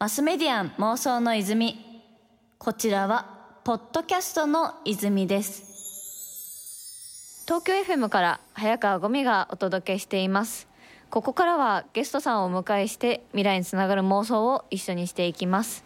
[0.00, 1.78] マスメディアン妄想の泉。
[2.56, 7.44] こちらはポッドキャストの泉です。
[7.46, 10.68] 東京 FM から早川ゴミがお届けしています。
[11.10, 15.84] ここからはゲストさんをお迎えして未来につながる妄想を一緒にしていきます。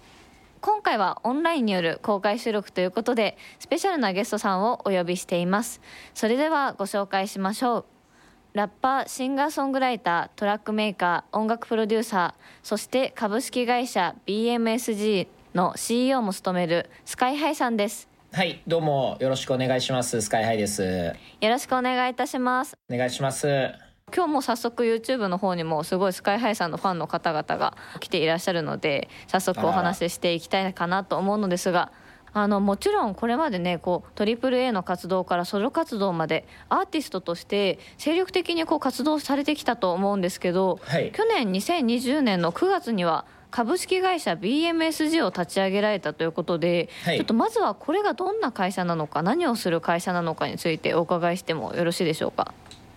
[0.60, 5.80] 今回はオンラインによる公開収録ということでスペシャルなゲストさんをお呼びしています。
[6.14, 7.93] それではご紹介しましょう。
[8.54, 18.08] ラッパーシンガーソングライタートラックメーカー音楽プロデューサーそして株式会社 BMSG の CEO も務めるスカイハイさんです。
[18.30, 20.22] はいどうもよろしくお願いします。
[20.22, 20.84] スカイハイです。
[21.40, 22.76] よろしくお願いいたします。
[22.88, 23.72] お願いします。
[24.14, 31.90] 今日も早速 YouTube の方にもすごいスカイハイさんのファンの方々が来ていらっしゃるので早速お話ししていきたいかなと思うのですが
[32.34, 52.52] あのもちろんこれまでねこう AAA の活動からソロ活動までアーティストとして精力的にこう活動されてきたと思うんですけど、はい、去年2020年の9月には株式会社 BMSG を立ち上げられたということで、はい、ちょっとまずはこれがどんな会社なのか何をする会社なのかについてお伺いしてもよろしいでしょうか？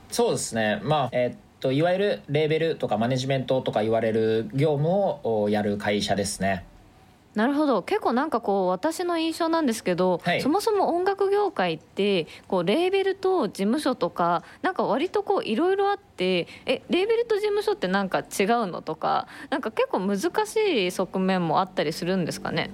[0.09, 0.81] そうですね。
[0.83, 6.65] まあえー、っといわゆるレーベルとかマネジメントとか言われる業務をやる会社ですね
[7.37, 7.83] なるほど。
[7.83, 18.25] 結構なんかこう私の印象なんですけど、はい、そもそも音楽業界ってこうレーベルと事務所とかなんか割とこういろいろあってえレーベルと事務所ってなんか違う
[18.65, 20.55] のとかなんか結構難し
[20.87, 22.71] い側面もあったりするんですかね？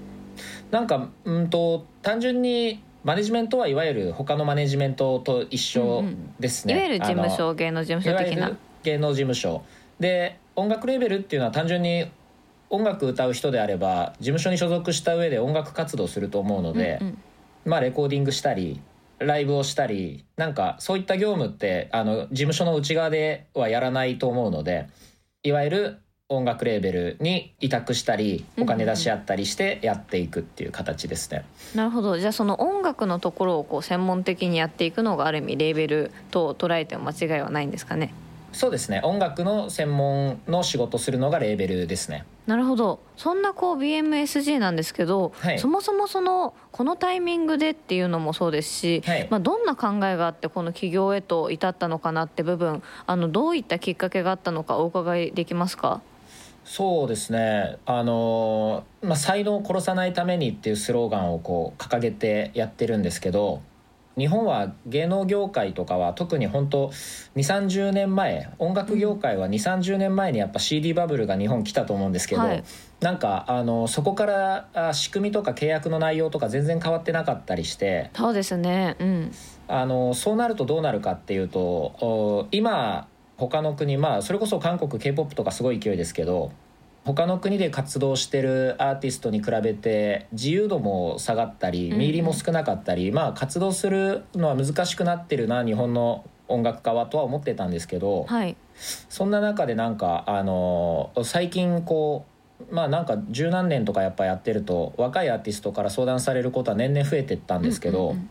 [0.71, 6.05] なんかうんと単純にマネジメントはいわゆる他のマネジメントと一緒
[6.39, 6.79] ですね、うん。
[6.79, 8.57] うん、いわゆる事務所芸能事務所的な。
[8.83, 9.61] 芸能事務所。
[9.99, 12.05] で音楽レーベルっていうのは単純に
[12.73, 17.17] 音楽歌う人であれば事務所に所属した上で音楽活動すると思うので、うんうん、
[17.65, 18.81] まあレコーディングしたり
[19.19, 24.87] ライブをしたりなんかそういった業務ってあの事務所の内側ではやらないと思うので
[25.43, 31.45] いわゆる音楽レーベルに委託したりお金出し合ったりしてやっていくっていう形ですね。
[31.65, 32.17] うんうん、なるほど。
[32.17, 38.15] じゃあその音楽のところをこう専門的にやっていくのがある意味レーベルと捉えても間違いはないんですかね？
[38.51, 39.01] そうですね。
[39.03, 42.99] 音楽の専門の仕事するのがレーベルですねなるほど。
[43.15, 56.01] そんなこう BMSG なんですけど、はい、そもそもそのこのタイミングでっていうのもそうですし、はい、まあ、どんな考えがあってこの起業へと至ったのかなって部分あのどういったきっかけがあったのかお伺いできますか？
[56.65, 57.77] そうですね。
[57.85, 63.61] あの、まあ、才能を殺さないためにっていうスローガンをこう掲げてやってるんですけど
[64.17, 72.63] 日本は芸能業界とかは特に本当2 3 0年前音楽業界は2 3 0年前にやっぱ CD バブルが日本来たと思うんですけど、はい、
[73.01, 79.31] なんかあのそこから仕組みとか契約の内容とか全然変わってなかったりしてそうですね、うん、
[79.67, 83.07] あのそうなるとどうなるかっていうと今
[83.37, 86.51] 他の国まあそれこそ韓国 k p o p とかすごい勢いですけど
[87.05, 98.55] 他の国で活動してるアーティストに比べて自由度も下がったり見入りも少なかったり、まあ活動するのは難しくなってるな日本の音楽家はとは思ってたんですけど、はい、
[99.09, 102.25] そんな中でなんかあの最近こ
[102.71, 108.29] うまあなんか十何年とかやっぱやってると若いアーティストから相談されることは年々増えてったんですけど、うんうんうん、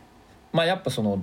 [0.53, 1.23] まあやっぱその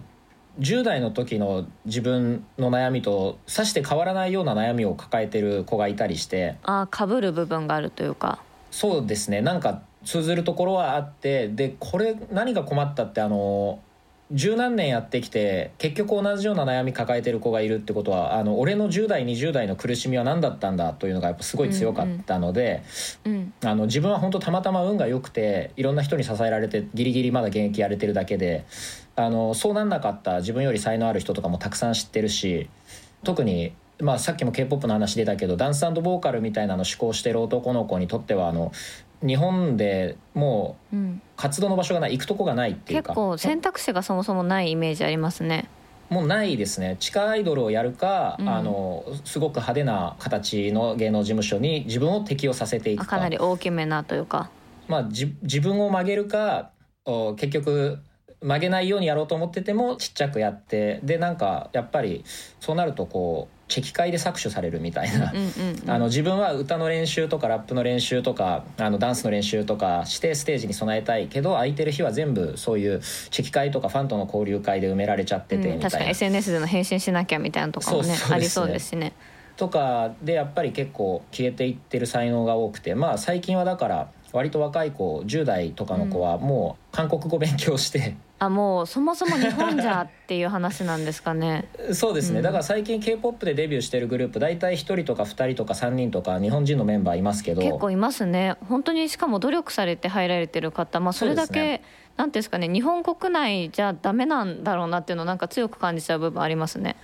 [0.60, 8.42] 10代の時の自分の悩みとさして変わらないような悩みを抱えてる子がいたりしてああかぶる部分があるというか。
[8.72, 9.42] そうですね。
[9.42, 13.80] なんか通ずるところはあってでこれ何が困ったってあの
[14.32, 22.84] 十何年やってきて結局同じような悩み抱えてる子がいるってことはあの俺の10代20代の苦しみは何だったんだというのがやっぱすごい強かったので、
[23.26, 23.34] うん。
[23.34, 23.54] うん。
[23.64, 28.66] あの自分は本当たまたま運が良くていろんな人に支えられてギリギリまだ現役やれてるだけで
[29.16, 32.70] あのそうなんなかった自分より才能ある人とかもたくさん知ってるし
[33.24, 38.72] 特にまあ、さっきも k p o p の話出たけどダンスボーカルみたいなのを志向してる男の子にとってはあの
[39.22, 40.96] 日本でもう
[41.36, 43.10] 活動の場所がない行くとこがないっていうか。
[43.10, 45.70] 結構選択肢がそもそもないイメージありますね。
[46.10, 46.98] もうないですね。
[47.00, 53.06] 地下アイドルをやるか、うん、あのすごく派手な形の芸能事務所に自分を適用させていくか。
[53.06, 54.50] かなり大きめなというか。
[54.88, 56.72] まあじ自分を曲げるか
[57.36, 58.00] 結局
[58.42, 62.24] 曲げないようにやろうと思っててもちっちゃくやってでなんかやっぱり
[62.60, 65.32] そうなるとこうチェキ会で搾取されるみたいな、
[65.86, 73.00] あの自分は歌の練習とかラップの練習とかあのダンスの練習とかしてステージに備えたいけど空いてる日は全部そういう
[73.30, 79.14] チェキ会とかファンとの交流会で埋められちゃっててみたいな、うん、確かに SNS での返信しなきゃみたいなとかもね、ね、ありそうですしね。
[79.56, 91.68] とかでやっぱり結構消えていってる才能が多くてまあ最近はだから割と若い子10代とかの子はもう韓国語勉強して、あもうそもそも日本じゃっていう話なんですかね。
[91.94, 92.44] そうですね、うん。
[92.44, 97.62] だから最近 k p o p でデビューしてるグループ大体1人とか2人とか3人とか日本人のメンバーいますけど。
[97.62, 98.56] 結構いますね。
[98.68, 101.82] 本当にしかも努力されて入られてる方、まあ、それだけ、
[102.16, 102.70] なんていうんですかね。
[102.70, 106.96] 日本国内じゃダメなんだろうなっていうのをなんか強く感じちゃう部分ありますね。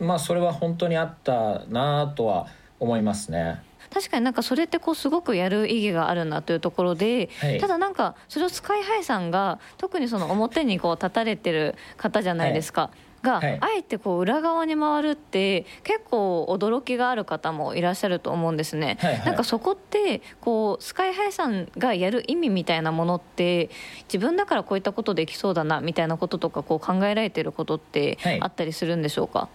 [0.00, 2.46] まあそれは本当にあったなとは
[2.80, 3.62] 思いますね。
[3.92, 7.58] 確かになんかそれってこうすごくやる意義があるなというところで、はい。
[7.58, 12.90] ただなんかそれをスカイハイさんが特にその表にこう立たれてる方じゃないですか。
[13.22, 13.58] が、はい。
[13.60, 18.96] あえてこう裏側に回るって結構驚きがある方もいらっしゃると思うんですね。
[19.00, 19.26] はいはい。
[19.26, 23.70] なんかそこってこうスカイハイさんがやる意味みたいなものって
[24.04, 28.40] 自分だからこういったことできそうだなみたいなこととかこう考えられてることってはい。
[28.40, 29.48] あったりするんでしょうか、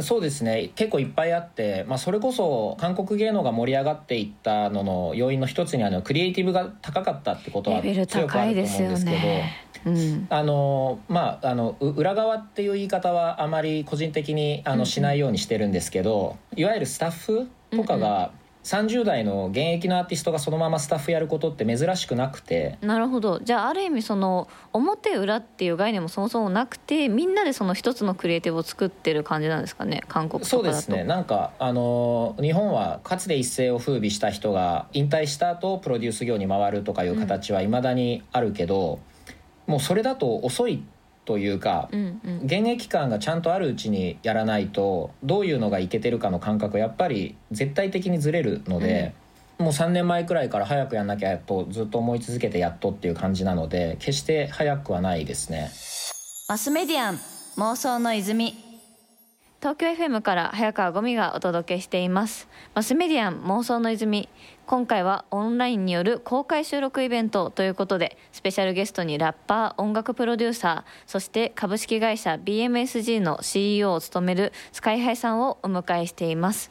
[0.00, 8.98] そうですね結構いっぱいあって、まあ、それこそ韓国芸能が盛り上がっていったのの要因の一つにあのクリエイティブが高かったってことは強くあると思うんですけど。
[9.04, 9.68] ね。
[9.84, 18.30] うんあのまあ、あのう裏側っていう言い方はあまり個人的にあうんうんのしないようにしてるんですけど、いわゆるスタッフとかが
[18.64, 22.78] 30代の現役のアーティストがそのままスタッフやることって珍しくなくて。
[22.80, 23.40] なるほど。
[23.40, 31.02] じゃあある意味その表裏っていう概念もそもそもなくてみんなでその一つのクリエイティブを作ってる感じなんですかね韓国そうですね。
[31.02, 39.00] なんかあの日本はかつて一世を風靡した人が引退した後プロデュース業に回るとかいう形はいまだにあるけど、
[39.66, 40.84] もうそれだと遅い
[41.24, 42.40] というか、うんうん。
[42.44, 49.14] 現役感がちゃんとあるうちにやらないとどういうのがいけてるかの感覚はやっぱり絶対的にずれるので、
[49.58, 55.70] もう3年前くらいから早くやんなきゃとずっと思い続けてやっとっていう感じなので決して早くはないですね。
[56.48, 57.20] マスメディアン
[57.56, 58.54] 妄想の泉。
[59.60, 62.48] 東京 FM から早川ゴミがお届けしています。
[62.74, 64.28] マスメディアン妄想の泉
[64.66, 76.70] 今回はオンラインによる公開収録イベントということでスペシャルゲストにラッパー音楽プロデューサーそして株式会社 BMSG の CEO を務める SKY−HI さんをお迎えしています。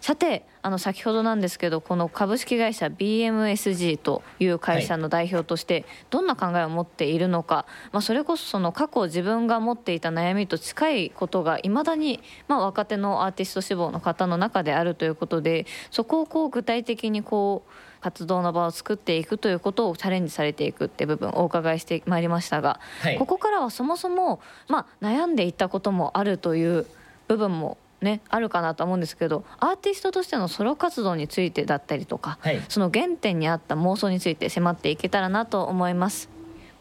[0.00, 17.70] さてあの先ほどなんですけどこの株式会社 BMSG という会社の代表としてどんな考えを持っているのか、まあ、それこそその過去自分が持っていた悩みと近いことがいまだに、まあ、若手のアーティスト志望の方の中であるということでそこをこう具体的にこう
[18.00, 23.18] 活動の場を作っていくということをチャレンジされていくって部分をお伺いしてまいりましたが、はい。
[23.18, 26.86] ここからはそもそも、まあ、悩んでいったこともあるという
[27.28, 32.60] 部分もねあるかなと思うんですけどアーティストとしてのソロ活動についてだったりとか、はい。
[32.68, 36.28] その原点にあった妄想について迫っていけたらなと思います。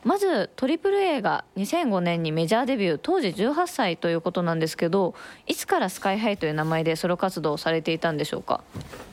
[0.06, 5.14] まず AAA が2005年にメジャーデビュー当時18歳ということなんですけど
[5.46, 8.62] いつからスカイハイという名前でソロ活動をされていたんでしょうか？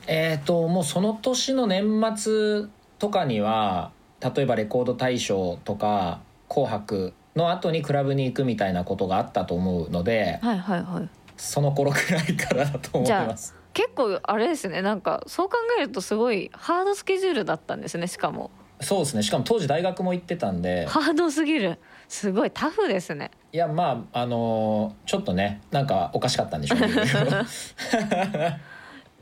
[0.07, 2.67] えー、ともうその年の年末
[2.99, 13.55] とかには例えばレコード大賞とか「紅白」の後にクラブに行くみたいなことがあったと思うのではいはいはいその頃くらいからだと思いじゃあます。
[13.73, 14.81] 結構あれですね。
[14.81, 18.49] なんかそう考えるとすごいハードスケジュールだったんですねしかも。
[18.81, 19.23] そうですね。
[19.23, 20.85] しかも当時大学も行ってたんで。
[20.87, 21.79] ハードすぎる。
[22.07, 23.31] すごいタフですね。
[23.51, 26.87] いやまああのーちょっとねなんかおかしかったんでしょうね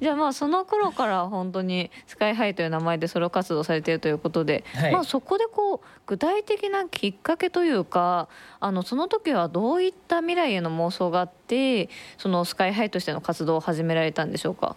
[0.02, 4.92] じゃあまあその頃から本当にスカイハイという名前でソロ活動されているということで、はい。
[4.92, 8.28] まあそこでこう具体的なきっかけというか
[8.60, 14.76] あのその時はどういった未来への妄想があってそのスカイハイとしての活動を始められたんでしょうか？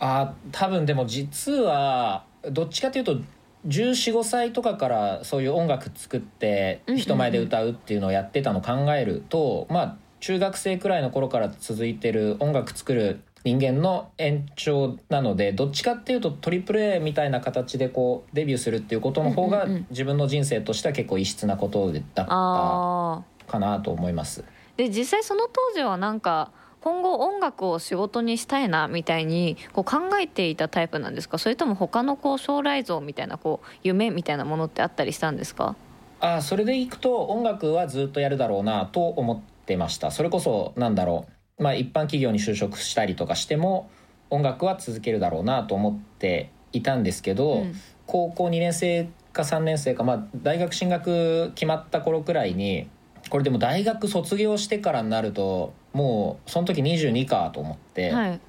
[0.00, 3.18] あ多分でも実はどっちかというと
[3.66, 24.44] 1415歳とかからそういう音楽作って人前で歌うっていうのをやってたのを考えると、まあ中学生くらいの頃から続いてる音楽作る人間の延長なのでどっちかっていうと AAA みたいな形でこうデビューするっていうことの方が自分の人生としては結構異質なことだったかなと思います。
[24.76, 31.38] で実際その当時はなんか今後音楽を仕事にしたいなみたいにこう考えていたタイプなんですか？
[31.38, 35.76] それとも他のこう将来像みたいなこう夢みたいなものってあったりしたんですか？
[36.20, 40.10] あそれでいくと音楽はずっとやるだろうなと思ってました。
[40.10, 43.90] それこそなんだろうまあ一般企業に就職したりとかしても
[44.30, 47.74] 音楽は続けるだろうなと思っていたんですけど、うん。
[48.06, 52.88] 高校2年生か3年生か、まあ、大学進学決まった頃くらいに
[53.30, 58.40] これでも大学卒業してからになるともうその時22かと思って、はい。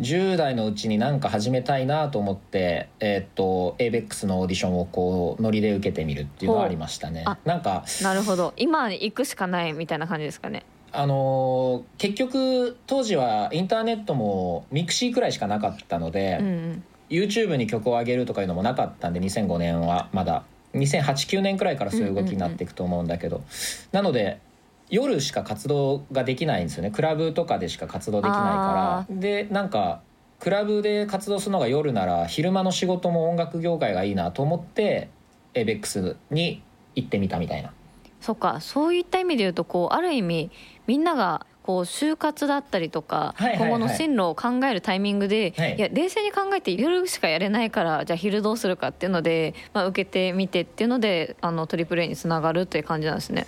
[0.00, 7.24] 10代のうちに何か始めたいなと思って、えーっと AVEX のオーディションをこうノリで受けてみるっていうのはありましたね。
[7.44, 8.54] なんかなるほど。
[8.56, 16.82] 今行くしかないみたいな感じですかねあのー結局当時はインターネットも mixi くらいしかなかったので、うんうん。
[17.10, 20.44] YouTube に曲を上げるとかいうのもなかったんで2005年はまだ。
[20.74, 23.42] 2008-9年くらいからそういう動きになっていくと思うんだけど、
[23.90, 24.38] なので
[24.90, 26.90] 夜しか活動ができないんですよね。
[26.90, 29.14] クラブとかでしか活動できないから。
[29.16, 30.02] でなんか
[30.40, 35.08] クラブで活動するのが夜なら昼間の仕事も音楽業界がいいなと思って
[35.54, 36.62] ABEX に
[36.94, 37.72] 行ってみたみたいな。
[38.20, 38.60] そっか。
[38.60, 40.50] そういった意味で言うとこうある意味
[40.88, 43.68] みんながこう就活だったりとか、はいはいはい。
[43.68, 45.76] 今後の進路を考えるタイミングで、はい。
[45.76, 53.46] い、や冷静に考えて夜しかやれないからじゃあ昼どうするかっていうので、まあ、受けてみてっていうのであのトリプル A につながるっていう感じなんですね。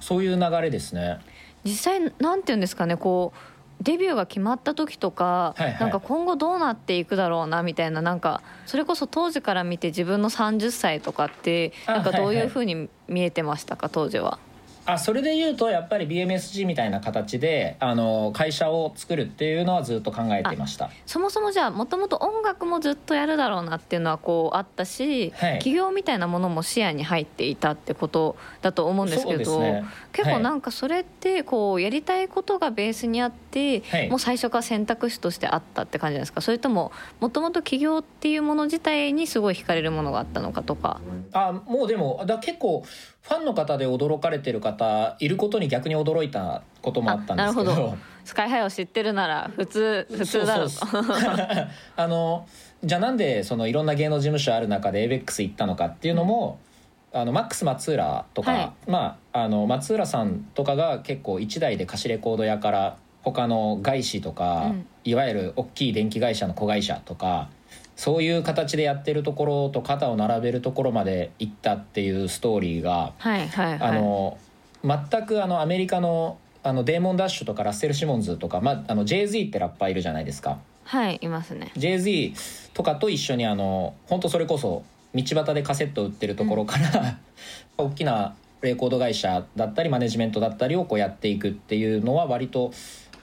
[0.00, 1.18] そういう流れですね。
[1.64, 3.32] 実際なんていうんですかねこ
[3.80, 5.80] うデビューが決まった時とか、はいはい。
[5.80, 12.44] なんか今後どうなっていくだろうなみたいななんかそれこそ当時から見て自分の30歳とかってあなんかどうはいはい。
[12.44, 14.38] いうふうに見えてましたか当時は？
[14.84, 20.90] あそれで言うとやっぱり BMSG みたいな形であの会社を作るっていうのはずっと考えていました。
[21.06, 25.58] そもそもじゃあもともと音楽もずっとやるだろうなっていうのはこうあったし、はい。
[25.60, 29.84] 起業みたいなものも視野に入っていたってことだと思うんですけどね。
[30.12, 30.42] 結構はい。
[30.42, 34.10] なんかそれってこうやりたいことがベースにあって、はい。
[34.10, 36.40] もう最初から選択肢としてあったって感じですか？
[36.40, 41.00] それとももともと起業っていうもの自体にすごい惹かれるものがあったのかとか。
[41.32, 42.84] あもうでもだ結構
[43.22, 47.72] ファンの方で驚かれてる方いることに逆に驚いたこともあったんですけど。
[47.72, 47.98] あなるほど。
[48.24, 50.68] スカイハイを知ってるなら普通普通だろう。
[50.68, 50.76] と
[51.96, 52.46] あの
[52.84, 56.58] じゃあなんでそのいろんな芸能事務所ある中で ABEX 行ったのかっていうのも、
[57.12, 58.72] あのマックス松浦とか、はい。
[58.90, 64.86] まああの松浦さんとかが結構一台で貸しレコード屋から他の外資とか、うん。
[65.04, 67.48] いわゆる大きい電気会社の子会社とか
[67.96, 73.88] そういう形でやってるところと肩を並べるところまで行ったっていうストーリーが、はいはいはい。
[73.88, 74.38] あの
[74.84, 80.58] 全くあのアメリカのあのデーモン・ダッシュとかラッセル・シモンズとか、まあ、あの Jay-Z ってラッパーいるじゃないですか。
[80.84, 81.72] はいいますね。
[81.76, 82.34] Jay-Z
[82.72, 84.84] とかと一緒にあの本当それこそ
[85.14, 87.18] 道端でカセット売ってるところから、
[87.76, 92.72] 大きなレコード会社だったりマネジメントだったりをこうやっていくっていうのは割と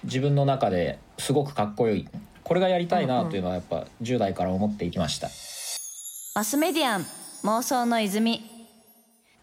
[0.03, 2.07] 自分の中ですごくかっこよい
[2.49, 5.29] これがやりたいなというのはやっぱ10代から思っていきました。
[6.33, 7.05] マスメディアン
[7.43, 8.41] 妄想の泉。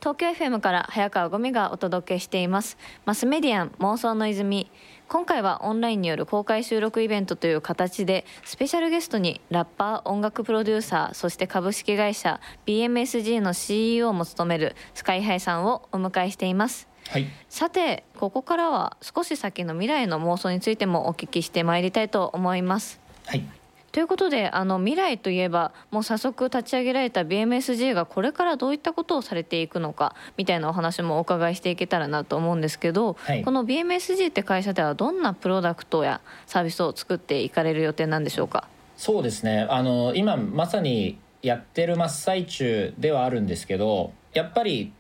[0.01, 2.77] 東京 FM から早川ゴミがお届けしています。
[3.05, 4.69] マスメディアン妄想の泉。
[5.07, 16.89] 今回はオンラインによる公開収録イベントという形でスペシャルゲストにラッパー音楽プロデューサーそして株式会社 BMSG の CEO も務めるスカイハイさんをお迎えしています。
[17.11, 23.01] はい、さてここからは少し先の未来の妄想についてもお聞きしてまいりたいと思います。
[23.27, 23.45] はい。
[23.93, 33.43] ということであの未来といえばもう早速立ち上げられた BMSG がこれからどういったことをされていくのかみたいなお話もお伺いしていけたらなと思うんですけど、はい。
[33.43, 38.69] この BMSG って会社ではどんなプロダクトやサービスを作っていかれる予定なんでしょうか？
[38.99, 39.67] そうですね。
[39.71, 44.93] あの今まさにやってる真っ最中ではあるんですけどやっぱり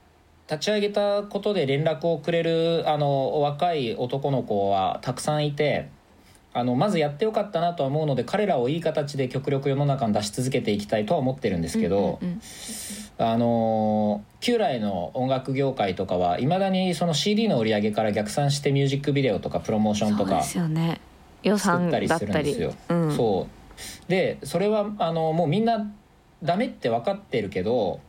[0.50, 5.88] 立ち上げたことで連絡をくれるあの若い男の子はたくさんいて
[6.52, 12.40] あのまずやってよかったなとは思うので彼らをいい形で極力世の中に出し続けていきたいとは思ってるんですけど、うんうんうん
[13.18, 21.00] あの旧来の音楽業界とかはいまだにその CD の売り上げから逆算してミュージックビデオとかプロモーションとかそうですよね。
[21.42, 22.74] 予作っったりするんですよ。
[22.90, 23.16] うん。
[23.16, 24.10] そう。
[24.10, 25.90] でそれはあのもうみんな
[26.42, 28.00] ダメって分かってるけど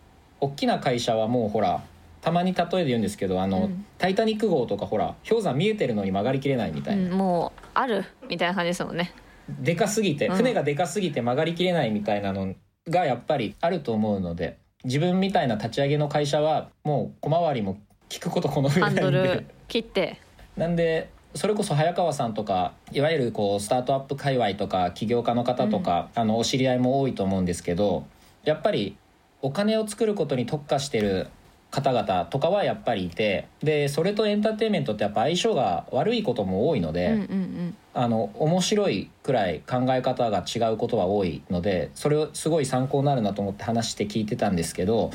[0.41, 1.82] 大きな会社はもうほら
[2.27, 3.86] たまに例えで言うんですけどあの、うん。
[3.98, 9.13] タイタニック号とかほら氷山見えてるのに曲がりきれないみたいな、うんもうあるみたいな感じですもんね。
[9.62, 10.36] でかすぎてうん。
[10.36, 12.53] 船がでかすぎて曲がりきれないみたいなの
[12.89, 17.79] がやっぱりあると思うので自分みたいな立ち上げの会社はもう小回りも
[18.10, 19.01] 聞くことこの上ハないんで。
[19.01, 20.19] ンドル切って。
[20.57, 28.05] なんでそれこそ早川さんとかいわゆるこうスタートアップ界隈とか起業家の方とか、あのお知り合いも多いと思うんですけど
[28.43, 28.98] やっぱり
[29.41, 31.27] お金を作ることに特化してる
[31.69, 37.77] 方々とかはやっぱりいてでそれとエンターテインメントってやっぱ相性が悪いことも多いので、うんうんうん。
[37.93, 45.09] あの面白いくらい考え方が違うことは多いのでそれをすごい参考になるなと思って話して聞いてたんですけど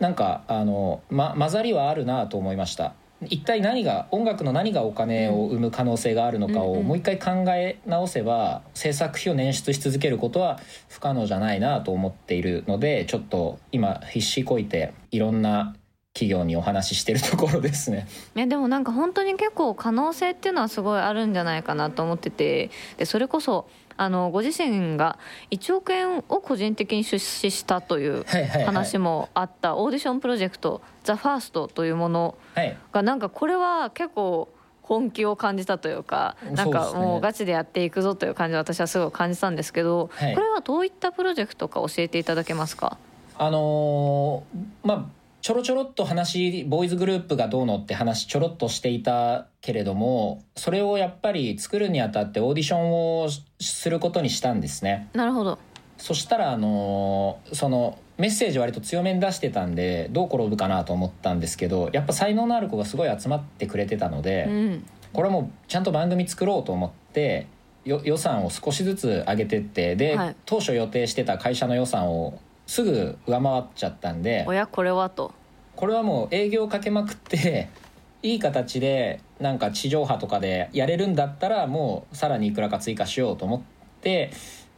[0.00, 2.92] なんかあの、ま、混ざりはあるなと思いました。
[3.22, 10.60] 一体何が音楽の何がお金を生む可能性があるのかをもう一回考え直せば制作費を捻出し続けることは
[10.90, 15.74] 不可能じゃないなと思っているのでちょっと今必死こいていろんな
[16.16, 18.08] 企業にお話ししてるところですね。
[18.34, 22.70] いやでもなんか本当に結構可能性っていうのはすごいあるんじゃないかなと思ってて。
[22.96, 23.68] でそれこそ
[23.98, 25.18] あのご自身が
[25.50, 28.24] 1億円を個人的に出資したという
[28.66, 32.76] 話もあったオーディションプロジェクト「THE FIRST」というものはい。
[32.92, 34.48] がなんかこれは結構
[34.82, 42.96] 本気を感じたというかなんかもうガチでやっていくぞという感じを私はすごい感じたんですけど、はい、これはどういったプロジェクトか教えていただけますか？
[43.38, 45.04] あのー、まあ
[45.46, 53.28] ちょろちょろっと話ボーイズグループがどうのって話ちょろっとしていたけれどもそれをやっぱり作るにあたってオーディションを
[53.60, 55.08] することにしたんですね。
[55.12, 55.56] なるほど。
[55.98, 67.46] そしたらあのー、そのメッセージ割と強めに出してたんでどう転ぶかなと思ったんですけどやっぱ才能のある子がすごい集まってくれてたので、うん、これもちゃんと番組作ろうと思って
[67.84, 75.32] 予算を少しずつ上げてってで、はい、当初予定してた会社の予算をすぐ上回っちゃったんでおやこれはと。
[75.74, 77.68] これはもう営業かけまくって
[78.22, 83.60] いい形でなんか地上波とかでやれるんだったらもうさらにいくらか追加しようと思っ
[84.00, 84.30] て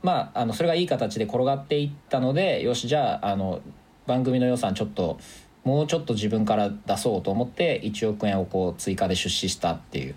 [0.02, 3.60] まあ、あのそれがいい形で転がっていったのでよしじゃああの
[4.06, 5.18] 番組の予算ちょっと
[5.64, 10.14] もうちょっと自分から出そうと思って1億円をこう追加で出資したっていう。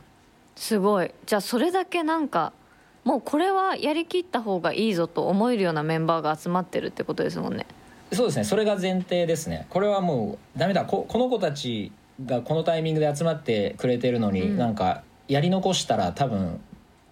[0.56, 1.13] すごい。
[1.25, 2.54] じゃあそれだけなんか
[3.03, 7.65] もうこれはやりきった方がいいぞと思えるようなメンバーが集まってるってことですもんね。
[8.13, 8.43] そうですね。
[8.43, 9.65] それが前提ですね。
[9.70, 10.86] これはもうダメだ。
[10.86, 11.91] ここの子たち
[12.25, 16.60] がこのタイミングで集まってくれてるのに、うん、なんかやり残したら多分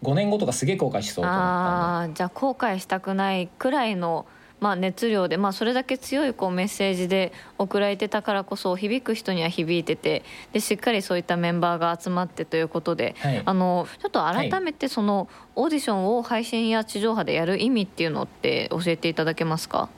[0.04, 2.14] 5年後とかすげえ後悔しそうと思ったんで。
[2.16, 4.26] じゃあ後悔したくないくらいの、
[4.60, 10.24] まあ、熱量で、まあ、それだけ強いこうメッセージで送られてたからこそ響く人には響いてて
[10.54, 19.90] でしっかりそういったメンバーが集まってということで、はい、あのちょっと改めてそのオーディションを配信や地上波でやる意味っていうのって教えていただけますか？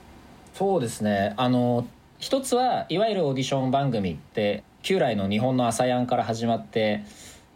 [0.54, 1.34] そうですね。
[1.36, 1.86] あの
[2.18, 7.02] 一つはいわゆるオーディション番組って旧来の日本の朝やんから始まって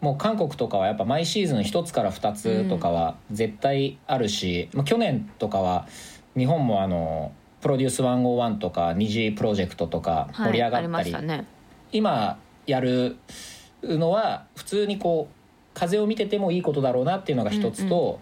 [0.01, 5.87] もう韓国とかはやっぱ毎シーズン1つから2つとかは絶対あるし、うん、去年とかは
[6.37, 11.45] 日本もあの PRODUCE 101とか Nizi Project とか盛り上がったり、はいね、
[11.91, 13.17] 今やる
[13.83, 15.33] のは普通にこう
[15.73, 18.19] 風を見ててもいいことだろうなっていうのが一つと、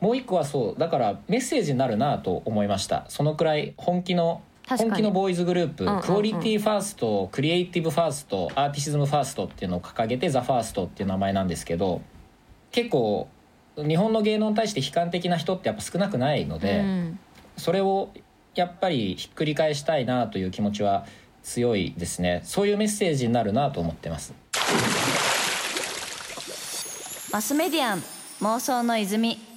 [0.00, 3.06] うんうん、もう一個はそうだからメッセージになるなと思いました。
[3.08, 12.02] そのくらい本気の本気のボーイズグループ、うんうんうん、 Quality First Creative First Artistism First っていうのを掲げて THE FIRST っていう名前なんですけど
[12.70, 13.28] 結構
[13.76, 17.18] 日本の芸能に対して悲観的な人ってやっぱ少なくないので、うん、
[17.58, 18.10] それを
[18.54, 21.06] やっぱりひっくり返したいなという気持ちは
[21.42, 22.42] 強いですね。
[22.44, 24.32] そういうメッセージになるなと思ってます。
[27.32, 28.02] マスメディアン
[28.40, 29.47] 妄想の泉。